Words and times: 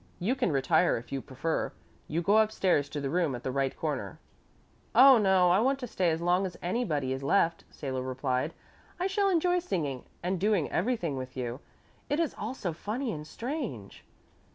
You 0.17 0.33
can 0.33 0.51
retire 0.51 0.97
if 0.97 1.11
you 1.11 1.21
prefer. 1.21 1.71
You 2.07 2.23
go 2.23 2.39
upstairs 2.39 2.89
to 2.89 2.99
the 2.99 3.11
room 3.11 3.35
at 3.35 3.43
the 3.43 3.51
right 3.51 3.77
corner." 3.77 4.17
"Oh, 4.95 5.19
no, 5.19 5.51
I 5.51 5.59
want 5.59 5.77
to 5.77 5.85
stay 5.85 6.09
as 6.09 6.21
long 6.21 6.43
as 6.47 6.57
anybody 6.59 7.13
is 7.13 7.21
left," 7.21 7.65
Salo 7.69 8.01
replied. 8.01 8.55
"I 8.99 9.05
shall 9.05 9.29
enjoy 9.29 9.59
singing 9.59 10.05
and 10.23 10.39
doing 10.39 10.71
everything 10.71 11.17
with 11.17 11.37
you. 11.37 11.59
It 12.09 12.19
is 12.19 12.33
all 12.35 12.55
so 12.55 12.73
funny 12.73 13.11
and 13.11 13.27
strange." 13.27 14.03